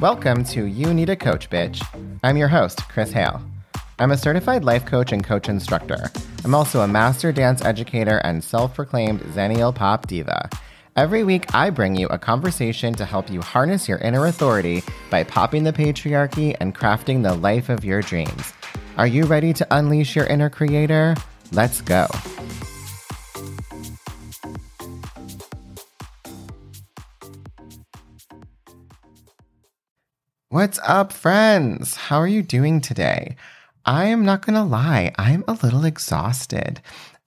[0.00, 1.80] Welcome to You Need a Coach, Bitch.
[2.24, 3.40] I'm your host, Chris Hale.
[4.00, 6.10] I'm a certified life coach and coach instructor.
[6.44, 10.50] I'm also a master dance educator and self proclaimed Xennial Pop Diva.
[10.96, 15.22] Every week, I bring you a conversation to help you harness your inner authority by
[15.22, 18.52] popping the patriarchy and crafting the life of your dreams.
[18.96, 21.14] Are you ready to unleash your inner creator?
[21.52, 22.08] Let's go.
[30.54, 31.96] What's up, friends?
[31.96, 33.34] How are you doing today?
[33.84, 36.80] I am not going to lie, I'm a little exhausted.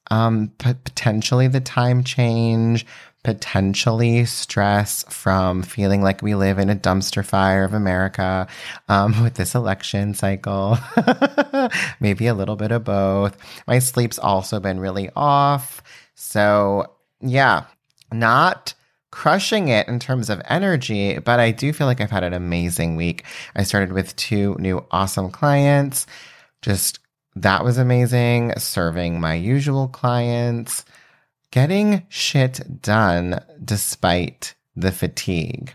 [0.10, 2.86] Um, but potentially the time change,
[3.26, 8.48] potentially stress from feeling like we live in a dumpster fire of America
[8.88, 10.78] um, with this election cycle.
[12.00, 13.38] Maybe a little bit of both.
[13.68, 15.84] My sleep's also been really off.
[16.16, 17.66] So, yeah,
[18.10, 18.74] not
[19.12, 22.96] crushing it in terms of energy, but I do feel like I've had an amazing
[22.96, 23.26] week.
[23.56, 26.06] I started with two new awesome clients.
[26.62, 27.00] Just
[27.36, 28.54] that was amazing.
[28.58, 30.86] Serving my usual clients,
[31.52, 35.74] getting shit done despite the fatigue.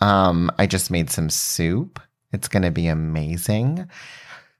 [0.00, 2.00] Um, I just made some soup.
[2.32, 3.88] It's going to be amazing.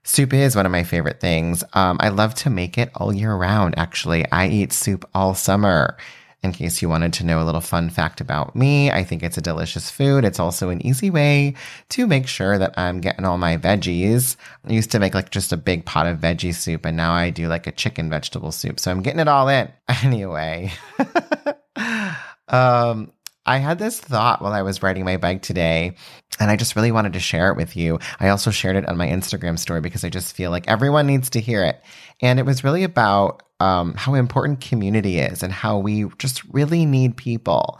[0.03, 1.63] Soup is one of my favorite things.
[1.73, 4.29] Um, I love to make it all year round, actually.
[4.31, 5.97] I eat soup all summer.
[6.45, 9.37] In case you wanted to know a little fun fact about me, I think it's
[9.37, 10.23] a delicious food.
[10.23, 11.55] It's also an easy way
[11.89, 14.35] to make sure that I'm getting all my veggies.
[14.63, 17.31] I used to make like just a big pot of veggie soup, and now I
[17.31, 18.79] do like a chicken vegetable soup.
[18.79, 19.71] So I'm getting it all in.
[20.03, 20.71] Anyway,
[22.47, 23.11] um,
[23.47, 25.95] I had this thought while I was riding my bike today,
[26.39, 27.99] and I just really wanted to share it with you.
[28.19, 31.29] I also shared it on my Instagram story because I just feel like everyone needs
[31.31, 31.81] to hear it.
[32.21, 36.85] And it was really about um, how important community is and how we just really
[36.85, 37.79] need people.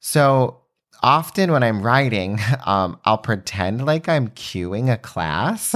[0.00, 0.62] So
[1.02, 5.74] often when I'm writing, um, I'll pretend like I'm cueing a class.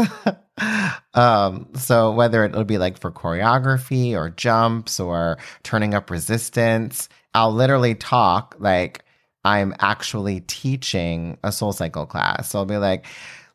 [1.15, 7.53] um, so whether it'll be like for choreography or jumps or turning up resistance, I'll
[7.53, 9.05] literally talk like
[9.47, 12.51] I'm actually teaching a SoulCycle class.
[12.51, 13.07] So I'll be like,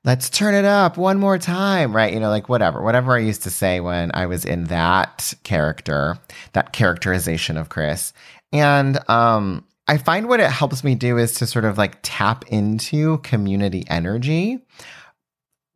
[0.06, 2.14] let's turn it up one more time, right?
[2.14, 6.18] You know, like whatever, whatever I used to say when I was in that character,
[6.54, 8.14] that characterization of Chris.
[8.54, 12.46] And um, I find what it helps me do is to sort of like tap
[12.48, 14.60] into community energy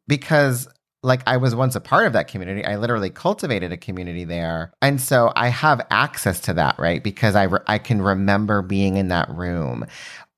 [0.07, 0.69] because
[1.05, 2.65] like I was once a part of that community.
[2.65, 4.73] I literally cultivated a community there.
[4.81, 7.03] And so I have access to that, right?
[7.03, 9.85] Because I re- I can remember being in that room.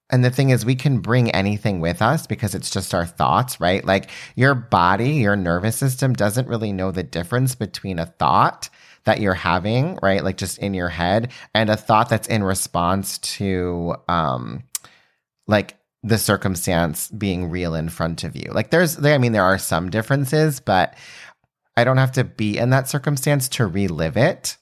[0.09, 3.59] And the thing is, we can bring anything with us because it's just our thoughts,
[3.59, 3.83] right?
[3.83, 8.69] Like your body, your nervous system doesn't really know the difference between a thought
[9.05, 10.23] that you're having, right?
[10.23, 14.63] Like just in your head and a thought that's in response to, um,
[15.45, 18.49] like the circumstance being real in front of you.
[18.51, 20.95] Like there's, I mean, there are some differences, but
[21.75, 24.57] I don't have to be in that circumstance to relive it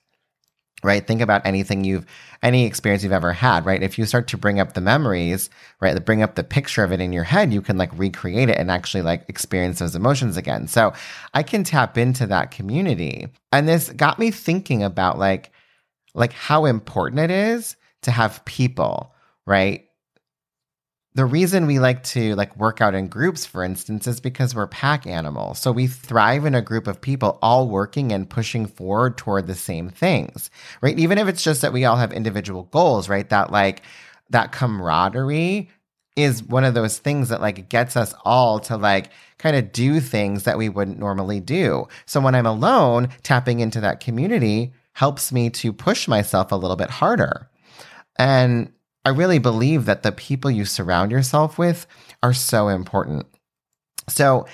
[0.85, 1.05] right?
[1.05, 2.05] Think about anything you've,
[2.43, 3.81] any experience you've ever had, right?
[3.81, 5.49] If you start to bring up the memories,
[5.81, 8.57] right, bring up the picture of it in your head, you can like recreate it
[8.57, 10.67] and actually like experience those emotions again.
[10.67, 10.93] So
[11.33, 13.27] I can tap into that community.
[13.51, 15.51] And this got me thinking about like,
[16.13, 19.13] like how important it is to have people,
[19.47, 19.85] right?
[21.15, 24.67] The reason we like to like work out in groups for instance is because we're
[24.67, 25.59] pack animals.
[25.59, 29.55] So we thrive in a group of people all working and pushing forward toward the
[29.55, 30.99] same things right?
[30.99, 33.27] Even if it's just that we all have individual goals right?
[33.29, 33.81] That like
[34.29, 35.69] that camaraderie
[36.17, 39.99] is one of those things that like gets us all to like kind of do
[39.99, 41.87] things that we wouldn't normally do.
[42.05, 46.77] So when i'm alone tapping into that community helps me to push myself a little
[46.77, 47.49] bit harder.
[48.17, 48.71] And
[49.05, 51.85] I really believe that the people you surround yourself with
[52.23, 53.27] are so important.
[54.09, 54.47] So,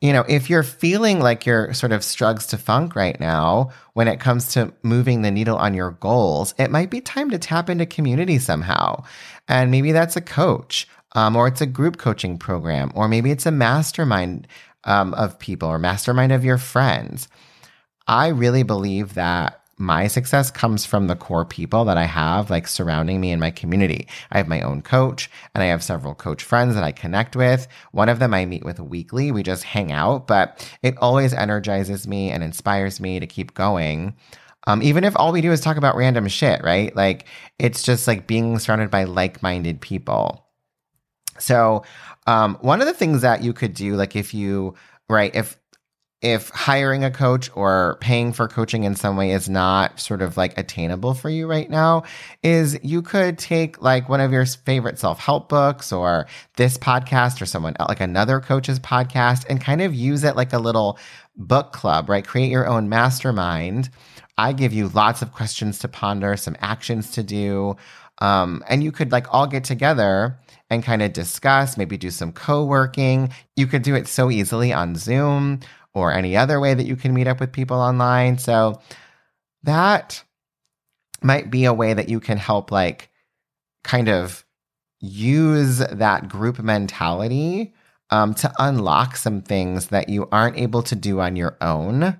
[0.00, 4.08] you know, if you're feeling like you're sort of strugs to funk right now when
[4.08, 7.68] it comes to moving the needle on your goals, it might be time to tap
[7.68, 9.04] into community somehow.
[9.46, 13.44] And maybe that's a coach, um, or it's a group coaching program, or maybe it's
[13.44, 14.48] a mastermind
[14.84, 17.28] um, of people or mastermind of your friends.
[18.06, 22.68] I really believe that my success comes from the core people that I have like
[22.68, 24.06] surrounding me in my community.
[24.30, 27.66] I have my own coach and I have several coach friends that I connect with.
[27.92, 29.32] One of them I meet with weekly.
[29.32, 34.14] We just hang out, but it always energizes me and inspires me to keep going.
[34.66, 36.94] Um, even if all we do is talk about random shit, right?
[36.94, 37.26] Like
[37.58, 40.46] it's just like being surrounded by like-minded people.
[41.38, 41.84] So,
[42.26, 44.74] um, one of the things that you could do, like if you,
[45.08, 45.56] right, if
[46.22, 50.36] if hiring a coach or paying for coaching in some way is not sort of
[50.36, 52.02] like attainable for you right now,
[52.42, 56.26] is you could take like one of your favorite self help books or
[56.56, 60.58] this podcast or someone like another coach's podcast and kind of use it like a
[60.58, 60.98] little
[61.36, 62.26] book club, right?
[62.26, 63.88] Create your own mastermind.
[64.36, 67.76] I give you lots of questions to ponder, some actions to do.
[68.18, 70.38] Um, and you could like all get together
[70.68, 73.30] and kind of discuss, maybe do some co working.
[73.56, 75.60] You could do it so easily on Zoom
[75.94, 78.38] or any other way that you can meet up with people online.
[78.38, 78.80] So
[79.62, 80.22] that
[81.22, 83.10] might be a way that you can help, like,
[83.82, 84.44] kind of
[85.00, 87.74] use that group mentality
[88.10, 92.18] um, to unlock some things that you aren't able to do on your own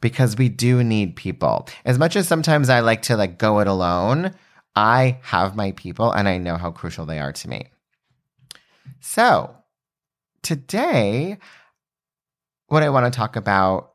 [0.00, 1.68] because we do need people.
[1.84, 4.34] As much as sometimes I like to like go it alone,
[4.76, 7.68] I have my people and I know how crucial they are to me.
[9.00, 9.54] So,
[10.42, 11.38] today
[12.68, 13.92] what I want to talk about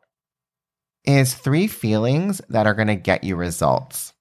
[1.05, 4.13] is three feelings that are going to get you results.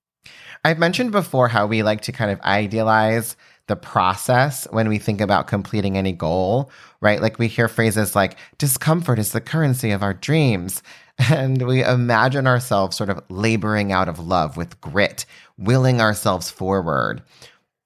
[0.64, 5.20] I've mentioned before how we like to kind of idealize the process when we think
[5.20, 6.70] about completing any goal,
[7.00, 7.22] right?
[7.22, 10.82] Like we hear phrases like discomfort is the currency of our dreams.
[11.30, 15.26] And we imagine ourselves sort of laboring out of love with grit,
[15.58, 17.22] willing ourselves forward.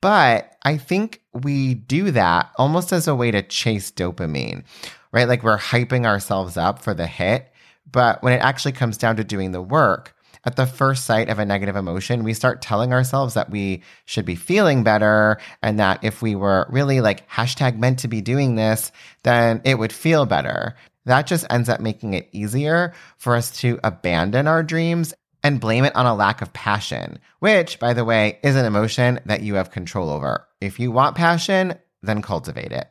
[0.01, 4.63] But I think we do that almost as a way to chase dopamine
[5.17, 5.29] right?
[5.29, 7.51] Like we're hyping ourselves up for the hit.
[7.91, 10.15] But when it actually comes down to doing the work,
[10.45, 14.27] at the first sight of a negative emotion, we start telling ourselves that we should
[14.27, 18.57] be feeling better and that if we were really like hashtag meant to be doing
[18.57, 18.93] this,
[19.23, 20.77] then it would feel better.
[21.07, 25.85] That just ends up making it easier for us to abandon our dreams and blame
[25.85, 29.55] it on a lack of passion, which, by the way, is an emotion that you
[29.55, 30.47] have control over.
[30.61, 31.73] If you want passion,
[32.03, 32.87] then cultivate it.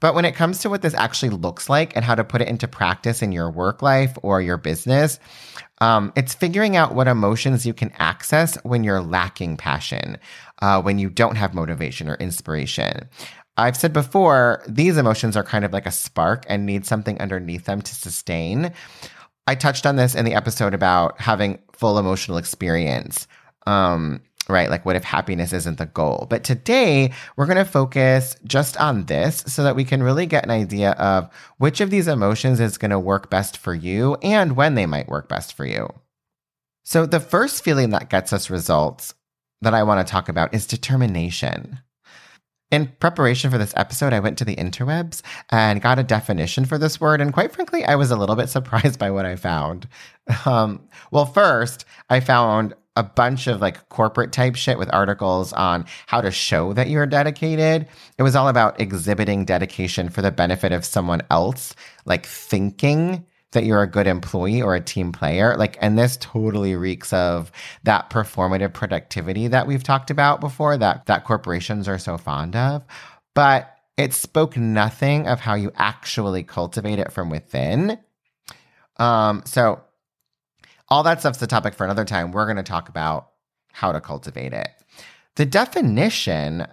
[0.00, 2.48] But when it comes to what this actually looks like and how to put it
[2.48, 5.18] into practice in your work life or your business,
[5.80, 10.18] um, it's figuring out what emotions you can access when you're lacking passion,
[10.62, 13.08] uh, when you don't have motivation or inspiration.
[13.56, 17.66] I've said before, these emotions are kind of like a spark and need something underneath
[17.66, 18.72] them to sustain.
[19.46, 23.26] I touched on this in the episode about having full emotional experience.
[23.66, 24.70] Um, right?
[24.70, 26.26] Like, what if happiness isn't the goal?
[26.28, 30.44] But today, we're going to focus just on this so that we can really get
[30.44, 31.28] an idea of
[31.58, 35.08] which of these emotions is going to work best for you and when they might
[35.08, 35.88] work best for you.
[36.84, 39.14] So, the first feeling that gets us results
[39.60, 41.80] that I want to talk about is determination.
[42.70, 46.78] In preparation for this episode, I went to the interwebs and got a definition for
[46.78, 47.20] this word.
[47.20, 49.88] And quite frankly, I was a little bit surprised by what I found.
[50.46, 55.86] Um, well, first, I found a bunch of like corporate type shit with articles on
[56.06, 57.88] how to show that you're dedicated.
[58.18, 61.74] It was all about exhibiting dedication for the benefit of someone else,
[62.04, 65.56] like thinking that you're a good employee or a team player.
[65.56, 67.50] Like, and this totally reeks of
[67.84, 72.84] that performative productivity that we've talked about before that, that corporations are so fond of.
[73.34, 77.98] But it spoke nothing of how you actually cultivate it from within.
[78.98, 79.80] Um, so
[80.90, 82.32] all that stuff's the topic for another time.
[82.32, 83.30] We're going to talk about
[83.72, 84.68] how to cultivate it.
[85.36, 86.66] The definition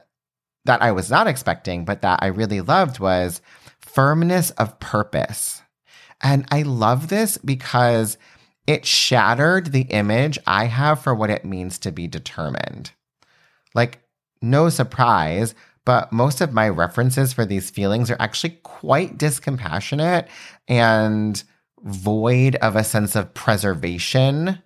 [0.66, 3.42] that I was not expecting, but that I really loved was
[3.80, 5.62] firmness of purpose.
[6.22, 8.18] And I love this because
[8.66, 12.92] it shattered the image I have for what it means to be determined.
[13.74, 14.02] Like,
[14.42, 15.56] no surprise,
[15.86, 20.28] but most of my references for these feelings are actually quite discompassionate
[20.68, 21.42] and
[21.84, 24.62] void of a sense of preservation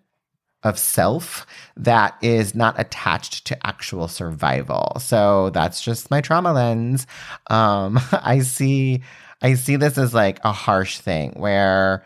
[0.63, 4.97] of self that is not attached to actual survival.
[4.99, 7.07] So that's just my trauma lens.
[7.49, 9.01] Um, I see,
[9.41, 12.05] I see this as like a harsh thing where,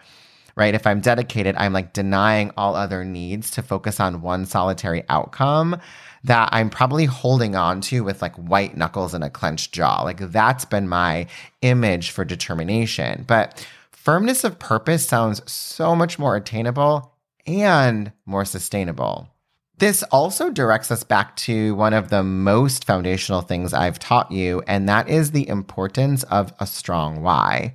[0.55, 5.03] right, if I'm dedicated, I'm like denying all other needs to focus on one solitary
[5.09, 5.79] outcome
[6.23, 10.01] that I'm probably holding on to with like white knuckles and a clenched jaw.
[10.01, 11.27] Like that's been my
[11.61, 13.25] image for determination.
[13.27, 13.67] But
[14.05, 17.15] Firmness of purpose sounds so much more attainable
[17.47, 19.31] and more sustainable.
[19.79, 24.61] This also directs us back to one of the most foundational things I've taught you,
[24.67, 27.73] and that is the importance of a strong why.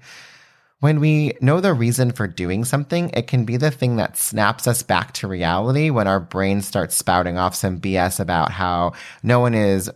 [0.78, 4.68] When we know the reason for doing something, it can be the thing that snaps
[4.68, 8.92] us back to reality when our brain starts spouting off some BS about how
[9.24, 9.90] no one is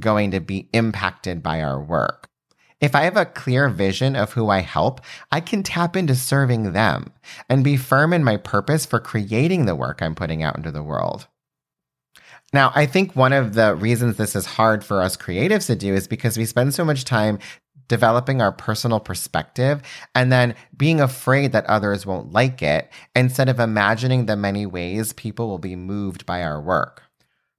[0.00, 2.30] going to be impacted by our work.
[2.80, 5.00] If I have a clear vision of who I help,
[5.32, 7.12] I can tap into serving them
[7.48, 10.82] and be firm in my purpose for creating the work I'm putting out into the
[10.82, 11.26] world.
[12.52, 15.92] Now, I think one of the reasons this is hard for us creatives to do
[15.94, 17.38] is because we spend so much time
[17.88, 19.82] developing our personal perspective,
[20.14, 25.14] and then being afraid that others won't like it instead of imagining the many ways
[25.14, 27.02] people will be moved by our work,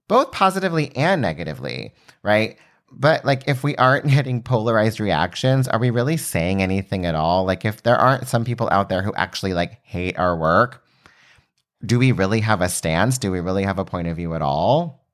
[0.08, 2.58] both positively and negatively, right?
[2.92, 7.46] But like, if we aren't getting polarized reactions, are we really saying anything at all?
[7.46, 10.84] Like, if there aren't some people out there who actually like hate our work,
[11.86, 13.18] do we really have a stance?
[13.18, 15.06] Do we really have a point of view at all?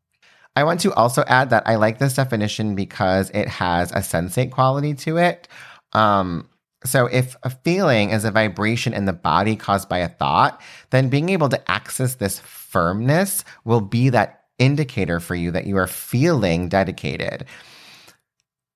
[0.55, 4.51] I want to also add that I like this definition because it has a sensate
[4.51, 5.47] quality to it.
[5.93, 6.49] Um,
[6.85, 11.09] so, if a feeling is a vibration in the body caused by a thought, then
[11.09, 15.87] being able to access this firmness will be that indicator for you that you are
[15.87, 17.45] feeling dedicated.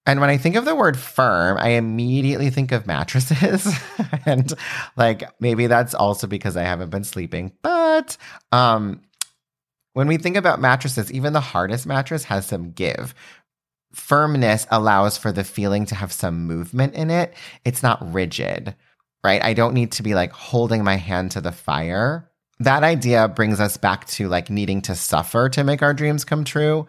[0.05, 3.71] And when I think of the word firm, I immediately think of mattresses.
[4.25, 4.51] and
[4.97, 7.51] like maybe that's also because I haven't been sleeping.
[7.61, 8.17] But
[8.51, 9.01] um
[9.93, 13.13] when we think about mattresses, even the hardest mattress has some give.
[13.93, 17.33] Firmness allows for the feeling to have some movement in it.
[17.65, 18.75] It's not rigid,
[19.23, 19.43] right?
[19.43, 22.28] I don't need to be like holding my hand to the fire.
[22.59, 26.43] That idea brings us back to like needing to suffer to make our dreams come
[26.43, 26.87] true.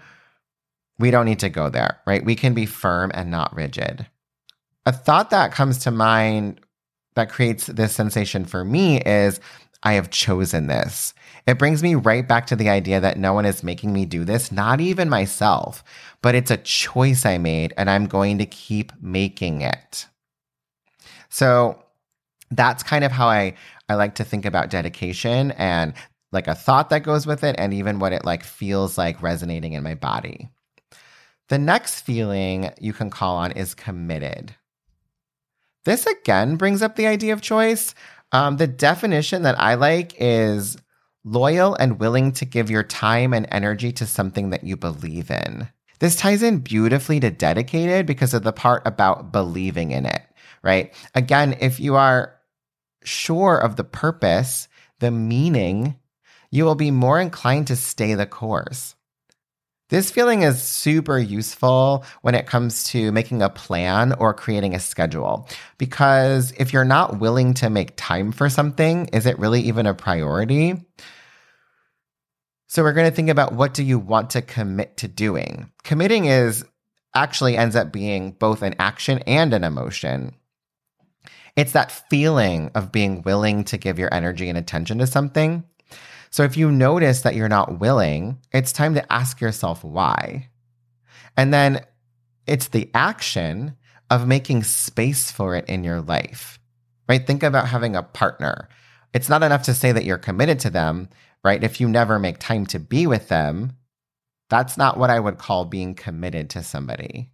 [0.99, 2.25] We don't need to go there, right?
[2.25, 4.07] We can be firm and not rigid.
[4.85, 6.61] A thought that comes to mind
[7.15, 9.41] that creates this sensation for me is
[9.83, 11.15] I have chosen this.
[11.47, 14.25] It brings me right back to the idea that no one is making me do
[14.25, 15.83] this, not even myself,
[16.23, 20.07] but it's a choice I made and I'm going to keep making it.
[21.31, 21.83] So
[22.51, 23.55] that's kind of how I,
[23.91, 25.95] I like to think about dedication and
[26.31, 29.73] like a thought that goes with it and even what it like feels like resonating
[29.73, 30.49] in my body.
[31.49, 34.55] The next feeling you can call on is committed.
[35.87, 37.97] This again brings up the idea of choice.
[38.31, 40.77] Um, the definition that I like is
[41.25, 45.69] loyal and willing to give your time and energy to something that you believe in.
[45.99, 50.23] This ties in beautifully to dedicated because of the part about believing in it,
[50.63, 50.95] right?
[51.17, 52.37] Again, if you are
[53.05, 55.97] sure of the purpose, the meaning,
[56.51, 58.95] you will be more inclined to stay the course.
[59.89, 64.81] This feeling is super useful when it comes to making a plan or creating a
[64.81, 65.49] schedule.
[65.79, 69.95] Because if you're not willing to make time for something, is it really even a
[69.95, 70.75] priority?
[72.69, 75.73] So we're going to think about what do you want to commit to doing?
[75.83, 76.65] Committing is
[77.13, 80.37] actually ends up being both an action and an emotion.
[81.57, 85.65] It's that feeling of being willing to give your energy and attention to something
[86.31, 90.49] so if you notice that you're not willing, it's time to ask yourself why.
[91.37, 91.85] And then
[92.47, 93.77] it's the action
[94.11, 96.61] of making space for it in your life,
[97.09, 97.25] right?
[97.27, 98.69] Think about having a partner.
[99.13, 101.09] It's not enough to say that you're committed to them,
[101.43, 101.63] right?
[101.63, 103.73] If you never make time to be with them,
[104.49, 107.31] that's not what I would call being committed to somebody.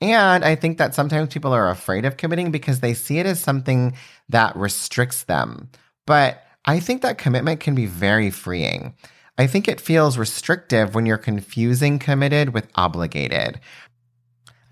[0.00, 3.40] And I think that sometimes people are afraid of committing because they see it as
[3.40, 3.94] something
[4.28, 5.68] that restricts them.
[6.06, 8.94] But I think that commitment can be very freeing.
[9.36, 13.60] I think it feels restrictive when you're confusing committed with obligated.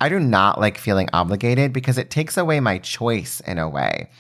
[0.01, 4.11] I do not like feeling obligated because it takes away my choice in a way.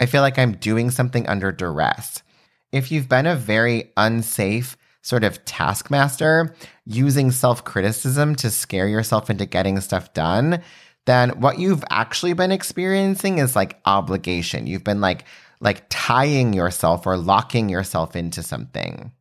[0.00, 2.22] I feel like I'm doing something under duress.
[2.70, 4.76] If you've been a very unsafe
[5.08, 10.62] sort of taskmaster using self criticism to scare yourself into getting stuff done,
[11.06, 14.66] then what you've actually been experiencing is like obligation.
[14.66, 15.24] You've been like
[15.60, 19.12] like tying yourself or locking yourself into something.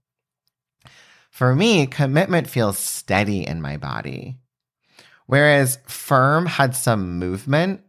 [1.31, 4.39] For me, commitment feels steady in my body.
[5.25, 7.79] Whereas firm had some movement,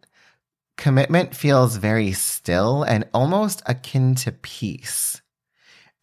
[0.77, 5.21] commitment feels very still and almost akin to peace.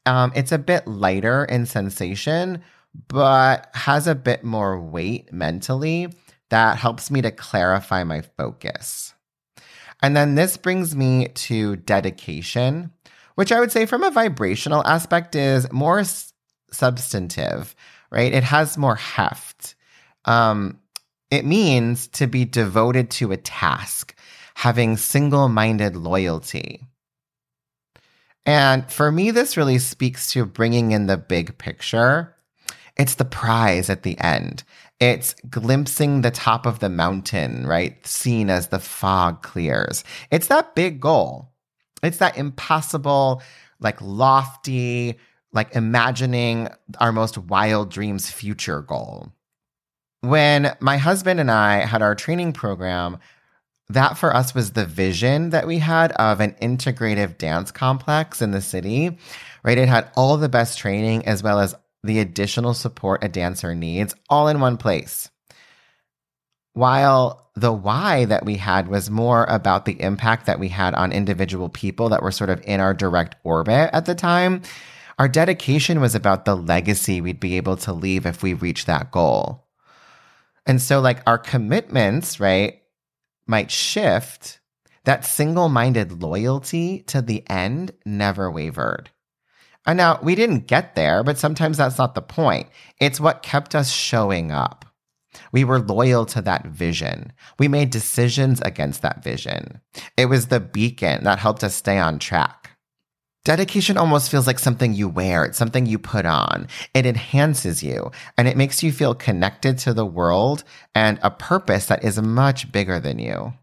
[0.06, 2.62] Um, it's a bit lighter in sensation,
[3.08, 6.10] but has a bit more weight mentally
[6.50, 9.14] that helps me to clarify my focus.
[10.02, 12.92] And then this brings me to dedication,
[13.36, 16.34] which I would say from a vibrational aspect is more s-
[16.72, 17.76] substantive,
[18.12, 18.34] right?
[18.34, 19.76] It has more heft.
[20.26, 20.80] Um,
[21.32, 24.16] it means to be devoted to a task,
[24.54, 26.86] having single minded loyalty.
[28.46, 32.36] And for me, this really speaks to bringing in the big picture.
[32.96, 34.64] It's the prize at the end.
[35.00, 38.06] It's glimpsing the top of the mountain, right?
[38.08, 40.04] Seen as the fog clears.
[40.32, 41.52] It's that big goal.
[42.02, 43.42] It's that impossible,
[43.80, 45.18] like lofty,
[45.52, 49.32] like imagining our most wild dreams future goal.
[50.22, 53.18] When my husband and I had our training program,
[53.90, 58.52] that for us was the vision that we had of an integrative dance complex in
[58.52, 59.18] the city,
[59.64, 59.78] right?
[59.78, 64.16] It had all the best training as well as the additional support a dancer needs
[64.30, 65.30] all in one place.
[66.76, 71.14] while the why that we had was more about the impact that we had on
[71.14, 74.62] individual people that were sort of in our direct orbit at the time,
[75.18, 79.10] our dedication was about the legacy we'd be able to leave if we reach that
[79.12, 79.66] goal.
[80.66, 82.82] And so, like, our commitments, right,
[83.48, 84.60] might shift.
[85.04, 89.12] That single minded loyalty to the end never wavered.
[89.86, 92.70] And now we didn't get there, but sometimes that's not the point.
[93.00, 94.86] It's what kept us showing up.
[95.52, 97.34] We were loyal to that vision.
[97.60, 99.82] We made decisions against that vision.
[100.18, 102.65] It was the beacon that helped us stay on track.
[103.46, 105.46] Dedication almost feels like something you wear.
[105.46, 106.68] It's something you put on.
[106.96, 110.64] It enhances you and it makes you feel connected to the world
[110.96, 113.54] and a purpose that is much bigger than you.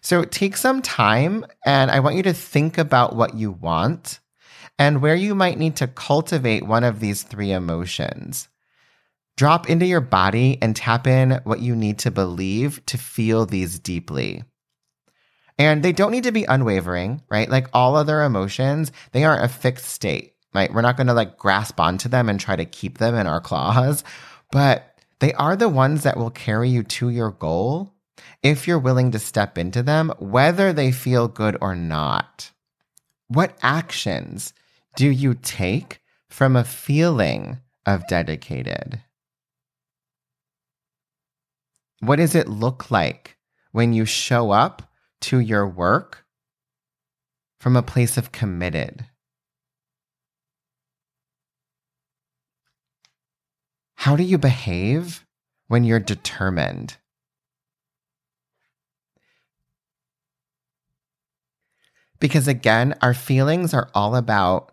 [0.00, 4.18] So take some time and I want you to think about what you want
[4.76, 8.48] and where you might need to cultivate one of these three emotions.
[9.36, 13.78] Drop into your body and tap in what you need to believe to feel these
[13.78, 14.42] deeply.
[15.58, 17.48] And they don't need to be unwavering, right?
[17.48, 20.72] Like all other emotions, they aren't a fixed state, right?
[20.72, 23.40] We're not going to like grasp onto them and try to keep them in our
[23.40, 24.04] claws,
[24.52, 27.94] but they are the ones that will carry you to your goal
[28.42, 32.50] if you're willing to step into them, whether they feel good or not.
[33.28, 34.52] What actions
[34.94, 39.00] do you take from a feeling of dedicated?
[42.00, 43.36] What does it look like
[43.72, 44.82] when you show up
[45.22, 46.24] to your work
[47.60, 49.06] from a place of committed?
[53.94, 55.24] How do you behave
[55.68, 56.96] when you're determined?
[62.20, 64.72] Because again, our feelings are all about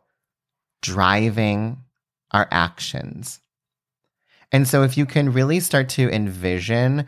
[0.82, 1.78] driving
[2.32, 3.40] our actions.
[4.52, 7.08] And so, if you can really start to envision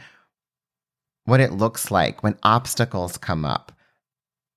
[1.26, 3.72] what it looks like when obstacles come up,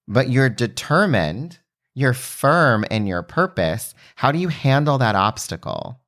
[0.06, 1.58] but you're determined,
[1.94, 6.00] you're firm in your purpose, how do you handle that obstacle?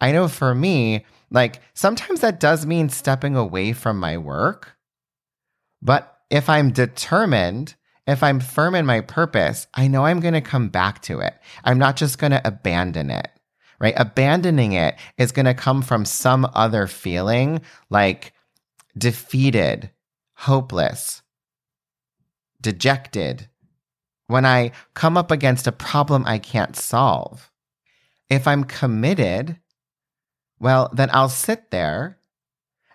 [0.00, 4.76] I know for me, like sometimes that does mean stepping away from my work.
[5.82, 7.74] But if I'm determined,
[8.06, 11.34] if I'm firm in my purpose, I know I'm going to come back to it.
[11.64, 13.28] I'm not just going to abandon it
[13.80, 13.94] right?
[13.96, 18.32] Abandoning it is going to come from some other feeling like
[18.98, 19.90] defeated,
[20.34, 21.22] hopeless,
[22.60, 23.48] dejected.
[24.26, 27.50] When I come up against a problem I can't solve,
[28.28, 29.58] if I'm committed,
[30.60, 32.18] well, then I'll sit there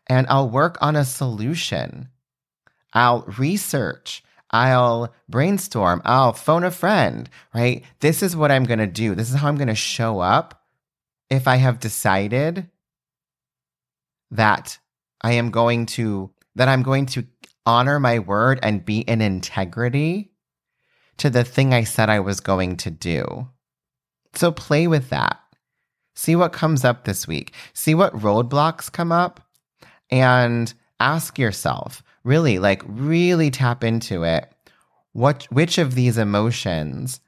[0.07, 2.09] and I'll work on a solution.
[2.93, 4.23] I'll research.
[4.51, 6.01] I'll brainstorm.
[6.05, 7.83] I'll phone a friend, right?
[8.01, 9.15] This is what I'm going to do.
[9.15, 10.63] This is how I'm going to show up
[11.29, 12.69] if I have decided
[14.29, 14.77] that
[15.23, 17.25] I am going to, that I'm going to
[17.65, 20.31] honor my word and be in integrity
[21.17, 23.47] to the thing I said I was going to do.
[24.33, 25.39] So play with that.
[26.15, 27.53] See what comes up this week.
[27.73, 29.41] See what roadblocks come up
[30.09, 34.51] and ask yourself, really, like, really tap into it.
[35.13, 37.19] What, which of these emotions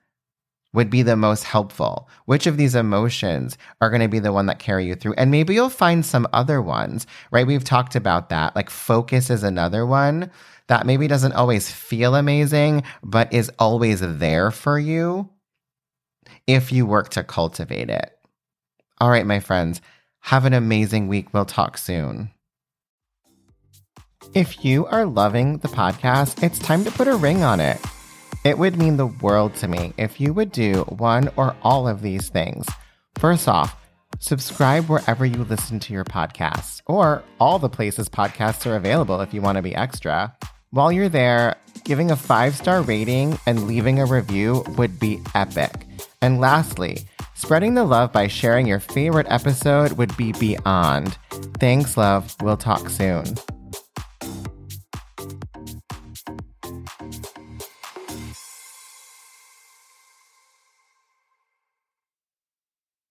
[0.75, 2.07] would be the most helpful?
[2.25, 5.13] Which of these emotions are going to be the one that carry you through?
[5.17, 7.47] And maybe you'll find some other ones, right?
[7.47, 8.55] We've talked about that.
[8.55, 10.29] Like focus is another one
[10.67, 15.29] that maybe doesn't always feel amazing, but is always there for you
[16.45, 18.11] if you work to cultivate it.
[18.99, 19.81] All right, my friends,
[20.21, 21.33] have an amazing week.
[21.33, 22.31] We'll talk soon.
[24.33, 27.79] If you are loving the podcast, it's time to put a ring on it
[28.45, 32.01] it would mean the world to me if you would do one or all of
[32.01, 32.67] these things.
[33.17, 33.75] First off,
[34.19, 39.33] subscribe wherever you listen to your podcasts, or all the places podcasts are available if
[39.33, 40.33] you want to be extra.
[40.69, 41.55] While you're there,
[41.85, 45.87] giving a five star rating and leaving a review would be epic.
[46.21, 51.17] And lastly, spreading the love by sharing your favorite episode would be beyond.
[51.59, 52.35] Thanks, love.
[52.41, 53.25] We'll talk soon.